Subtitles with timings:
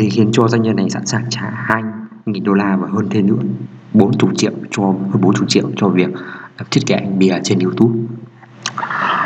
[0.00, 1.82] gì khiến cho doanh nhân này sẵn sàng trả 2
[2.26, 3.36] nghìn đô la và hơn thế nữa?
[3.94, 6.08] 40 triệu cho, hơn 40 triệu cho việc
[6.56, 7.98] à, thiết kế ảnh bìa trên YouTube.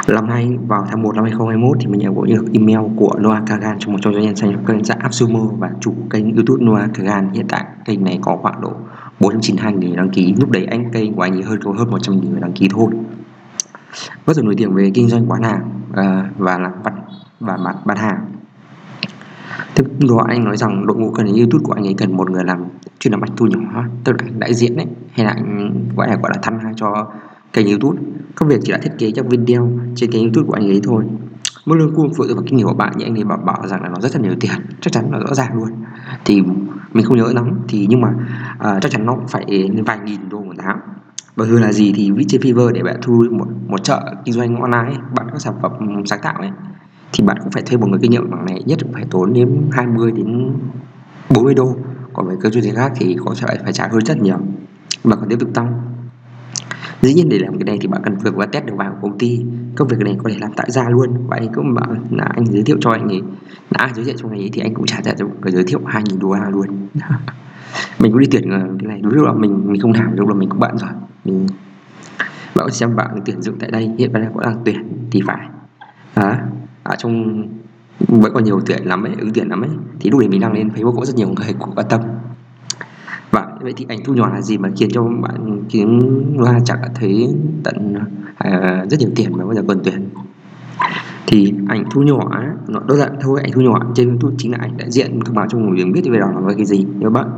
[0.08, 3.76] Năm nay, vào tháng 1 năm 2021 thì mình nhận được email của Noah Kagan
[3.78, 7.30] trong một trong doanh nhân xanh kênh xã Absumer và chủ kênh YouTube Noah Kagan.
[7.32, 8.72] Hiện tại, kênh này có khoảng độ
[9.20, 10.34] 492 người đăng ký.
[10.40, 12.90] Lúc đấy, anh kênh của anh ấy hơn có hơn 100 người đăng ký thôi.
[14.26, 16.92] Rất là nổi tiếng về kinh doanh bán hàng à, và là bắt
[17.40, 18.33] và mặt, bán hàng.
[19.74, 22.44] Tức đó anh nói rằng đội ngũ cần YouTube của anh ấy cần một người
[22.44, 22.64] làm
[23.00, 26.16] chuyên làm bạch thu nhỏ tức là đại diện đấy hay là anh gọi là
[26.16, 27.12] gọi là thăm cho
[27.52, 28.00] kênh YouTube.
[28.36, 31.04] Các việc chỉ là thiết kế các video trên kênh YouTube của anh ấy thôi.
[31.66, 33.66] Mức lương cuông phụ thuộc vào kinh nghiệm của bạn nhưng anh ấy bảo bảo
[33.66, 35.68] rằng là nó rất là nhiều tiền chắc chắn là rõ ràng luôn.
[36.24, 36.42] Thì
[36.92, 38.08] mình không nhớ lắm thì nhưng mà
[38.54, 40.78] uh, chắc chắn nó cũng phải lên vài nghìn đô một tháng.
[41.36, 44.34] Bởi vì là gì thì viết trên Fiverr để bạn thu một một chợ kinh
[44.34, 45.72] doanh online bạn có sản phẩm
[46.06, 46.50] sáng tạo ấy
[47.14, 49.68] thì bạn cũng phải thuê một người kinh nghiệm bằng này nhất, phải tốn đến
[49.72, 50.52] 20 đến
[51.34, 51.76] 40 đô.
[52.12, 54.38] Còn với cơ chuyên khác thì có thể phải trả hơn rất nhiều.
[55.04, 55.82] Và còn tiếp tục tăng.
[57.02, 59.18] Dĩ nhiên để làm cái này thì bạn cần việc và test được vào công
[59.18, 59.44] ty.
[59.76, 61.26] Công việc này có thể làm tại gia luôn.
[61.28, 63.22] Và anh cũng bảo là anh giới thiệu cho anh ấy.
[63.70, 65.64] Là ai giới thiệu cho anh ấy thì anh cũng trả trả cho người giới
[65.64, 66.66] thiệu 2.000 đô la luôn.
[67.98, 70.28] Mình cũng đi tuyển ờ, cái này đúng lúc là mình mình không làm, lúc
[70.28, 70.90] là mình cũng bận rồi.
[71.24, 71.46] Mình,
[72.54, 73.90] bạn xem bạn tuyển dụng tại đây.
[73.98, 75.48] Hiện tại có đang tuyển thì phải.
[76.16, 76.34] Đó
[76.84, 77.44] ở trong
[77.98, 79.70] vẫn còn nhiều tiền lắm ấy ứng tiền lắm ấy.
[80.00, 82.00] Thì lúc đấy mình đăng lên Facebook có rất nhiều người cũng quan tâm.
[83.30, 86.00] Và vậy thì ảnh thu nhỏ là gì mà khiến cho bạn kiếm
[86.38, 87.94] loa chẳng thấy tận
[88.36, 90.08] à, rất nhiều tiền mà bây giờ còn tuyển
[91.26, 92.30] thì ảnh thu nhỏ
[92.68, 93.40] nó đơn giản thôi.
[93.42, 95.20] Ảnh thu nhỏ trên YouTube chính là ảnh đại diện.
[95.24, 97.28] Thông báo cho người biết về đó là cái gì nếu bạn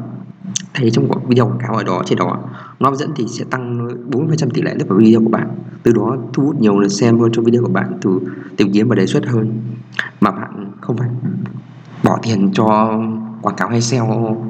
[0.77, 2.39] thấy trong video quảng cáo ở đó trên đó
[2.81, 5.49] nó dẫn thì sẽ tăng 40% tỷ lệ lượt vào video của bạn.
[5.83, 8.21] Từ đó thu hút nhiều lượt xem hơn cho video của bạn từ
[8.57, 9.61] tìm kiếm và đề xuất hơn.
[10.21, 11.09] Mà bạn không phải
[12.05, 12.99] bỏ tiền cho
[13.43, 14.03] quảng cáo hay sale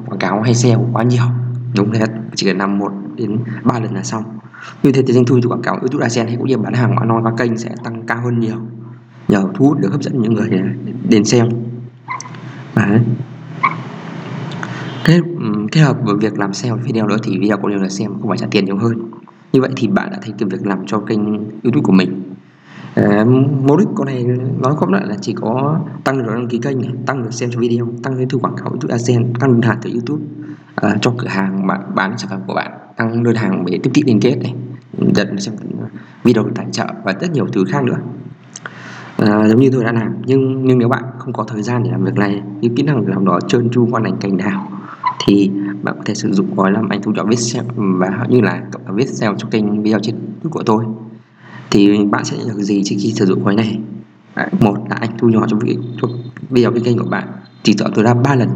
[0.06, 1.24] quảng cáo hay sale quá nhiều.
[1.76, 2.04] Đúng thế
[2.34, 4.24] chỉ cần năm một đến ba lần là xong.
[4.82, 6.96] Như thế thì doanh thu từ quảng cáo YouTube AdSense hay cũng như bán hàng
[6.96, 8.56] online qua kênh sẽ tăng cao hơn nhiều.
[9.28, 10.50] Nhờ thu hút được hấp dẫn những người
[11.08, 11.48] đến xem.
[12.76, 13.00] Đấy
[15.06, 15.20] kết
[15.72, 18.28] kết hợp với việc làm sale video nữa thì video của đều là xem không
[18.28, 19.10] phải trả tiền nhiều hơn.
[19.52, 22.22] Như vậy thì bạn đã thấy cái việc làm cho kênh youtube của mình.
[22.94, 23.24] À,
[23.66, 24.24] mục đích con này
[24.58, 27.50] nói cũng lại là chỉ có tăng được đăng ký kênh này tăng được xem
[27.52, 30.22] cho video tăng doanh thu quảng cáo youtube à, adsense tăng đơn hàng từ youtube
[30.74, 33.90] à, cho cửa hàng bạn bán sản phẩm của bạn tăng đơn hàng để tiếp
[33.94, 34.54] thị liên kết này.
[35.14, 35.54] Dẫn xem
[36.24, 37.98] video tài trợ và rất nhiều thứ khác nữa.
[39.16, 41.90] À, giống như tôi đã làm nhưng nhưng nếu bạn không có thời gian để
[41.90, 44.75] làm việc này những kỹ năng làm đó trơn tru quan ảnh cành đào
[45.26, 45.50] thì
[45.82, 48.62] bạn có thể sử dụng gói làm ảnh thu nhỏ viết SEO và như là
[48.94, 50.84] viết SEO cho kênh video trên YouTube của tôi.
[51.70, 53.80] Thì bạn sẽ nhận được gì khi sử dụng gói này?
[54.60, 55.58] Một là ảnh thu nhỏ cho
[56.50, 57.28] video trên kênh của bạn.
[57.62, 58.48] Chỉ chọn tối đa 3 lần.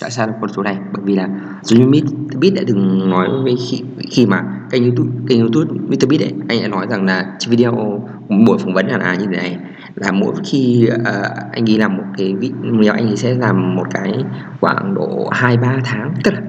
[0.00, 0.76] Tại sao con số này?
[0.92, 1.28] Bởi vì là
[1.62, 2.02] Jimmy
[2.38, 6.08] biết đã từng nói với khi, khi mà kênh YouTube kênh YouTube Mr.
[6.10, 8.02] Beat ấy anh đã nói rằng là video
[8.46, 9.58] buổi phỏng vấn là như thế này
[9.96, 11.06] là mỗi khi uh,
[11.52, 14.24] anh ấy làm một cái video anh ấy sẽ làm một cái
[14.60, 16.40] khoảng độ hai ba tháng tức là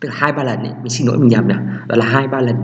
[0.00, 2.28] tức là hai ba lần ấy mình xin lỗi mình nhầm nè đó là hai
[2.28, 2.56] ba lần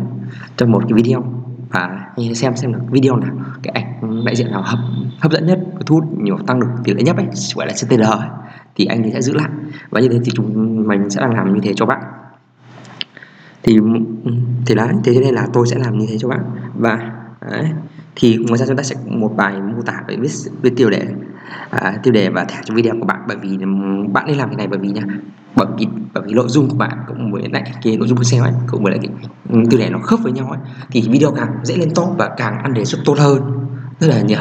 [0.56, 1.24] trong một cái video.
[1.70, 1.80] Và
[2.16, 3.30] anh ấy xem xem là video nào
[3.62, 4.78] cái ảnh đại diện nào hấp
[5.20, 8.02] hấp dẫn nhất thu hút nhiều tăng được tỷ lệ nhất ấy gọi là CTR
[8.02, 8.28] ấy
[8.76, 9.48] thì anh ấy sẽ giữ lại.
[9.90, 12.00] Và như thế thì chúng mình sẽ đang làm như thế cho bạn.
[13.62, 13.76] Thì
[14.24, 14.32] ừ,
[14.66, 16.40] thì đấy thế nên là tôi sẽ làm như thế cho bạn.
[16.74, 17.70] Và đấy,
[18.16, 20.30] thì ngoài ra chúng ta sẽ một bài mô tả về viết
[20.62, 21.02] với tiêu đề.
[21.70, 23.20] À, tiêu đề và thẻ cho video của bạn.
[23.28, 23.66] Bởi vì ừ,
[24.12, 25.02] bạn nên làm cái này bởi vì nha
[25.56, 28.44] bởi vì bởi vì nội dung của bạn cũng với lại cái nội dung video
[28.44, 29.12] ấy cũng với lại cái
[29.50, 30.58] ừ, tiêu đề nó khớp với nhau ấy.
[30.90, 33.42] Thì video càng dễ lên top và càng ăn đề xuất tốt hơn.
[34.00, 34.38] Rất là nhiều.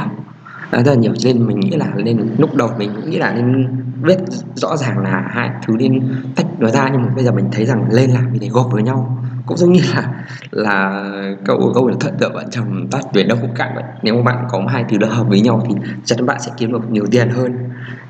[0.72, 1.14] Rất là nhiều.
[1.24, 3.68] Nên mình nghĩ là nên lúc đầu mình cũng nghĩ là nên
[4.04, 4.18] biết
[4.56, 6.90] rõ ràng là hai thứ nên tách nó ra.
[6.92, 9.58] Nhưng mà bây giờ mình thấy rằng lên làm thì để gộp với nhau cũng
[9.58, 10.14] giống như là
[10.52, 11.04] là
[11.46, 13.84] câu câu là thuận lợi bạn chồng tắt tuyển đâu cũng cạn vậy.
[14.04, 15.76] Nếu mà bạn có hai thứ đó hợp với nhau thì
[16.06, 17.54] chắc chắn bạn sẽ kiếm được nhiều tiền hơn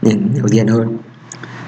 [0.01, 0.97] nhiều, nhiều tiền hơn.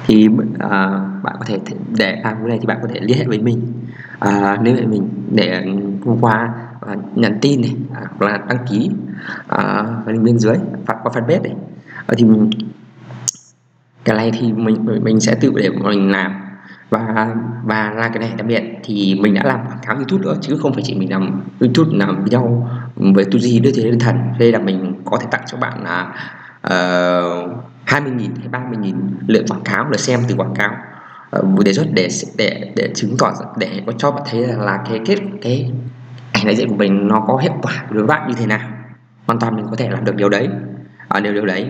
[0.07, 0.27] Thì
[0.59, 0.89] à,
[1.23, 1.59] bạn có thể
[1.97, 3.73] để làm cái này thì bạn có thể liên hệ với mình.
[4.19, 5.65] À, liên hệ mình để
[6.05, 6.53] hôm qua
[6.87, 8.91] à, nhắn tin này à, hoặc là đăng ký
[9.47, 10.55] à, link bên dưới
[10.85, 11.53] phát qua fanpage này.
[12.07, 12.25] À, thì
[14.05, 16.31] cái này thì mình mình sẽ tự để mình làm
[16.89, 20.35] và và là cái này đặc biệt thì mình đã làm quảng cáo YouTube nữa
[20.41, 23.99] chứ không phải chỉ mình làm YouTube làm video với tu gì đưa thế lên
[23.99, 24.17] thần.
[24.39, 26.13] Đây là mình có thể tặng cho bạn là
[26.61, 27.51] ờ, uh,
[27.85, 28.93] 20.000 hay 30.000
[29.27, 30.75] lượng quảng cáo là xem từ quảng cáo.
[31.39, 32.07] Uh, đề xuất để
[32.37, 35.71] để để chứng tỏ để có cho bạn thấy là, là cái kết cái
[36.31, 38.69] ảnh đại diện của mình nó có hiệu quả đối với bạn như thế nào.
[39.27, 40.49] Hoàn toàn mình có thể làm được điều đấy.
[41.07, 41.69] Ở à, điều điều đấy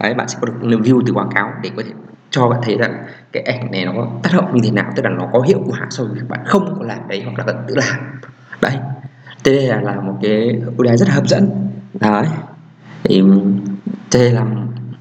[0.00, 1.92] đấy bạn sẽ có được review từ quảng cáo để có thể
[2.30, 3.92] cho bạn thấy rằng cái ảnh này nó
[4.22, 6.74] tác động như thế nào tức là nó có hiệu quả so với bạn không
[6.78, 8.00] có làm đấy hoặc là bạn tự làm.
[8.62, 8.72] Đấy.
[9.44, 11.50] Thế đây là, là một cái ưu đãi rất hấp dẫn.
[12.00, 12.26] Đấy.
[13.04, 13.22] Thì
[14.10, 14.44] thế là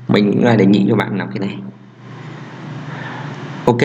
[0.07, 1.57] mình cũng là đề nghị cho bạn làm cái này.
[3.65, 3.81] Ok.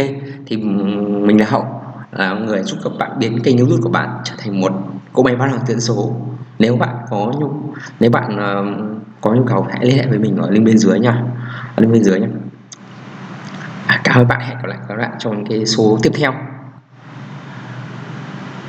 [0.47, 1.64] Thì mình là hậu
[2.12, 4.73] là người giúp các bạn biến kênh youtube của bạn trở thành một
[5.12, 6.17] cô máy bán hàng tiền số.
[6.58, 7.52] Nếu bạn có nhu
[8.00, 10.99] nếu bạn uh, có nhu cầu hãy liên hệ với mình ở link bên dưới
[10.99, 11.23] nha.
[11.76, 12.29] Ở link bên dưới nha
[14.14, 14.40] cảm ơn bạn.
[14.40, 16.32] Hẹn gặp lại các bạn trong cái số tiếp theo.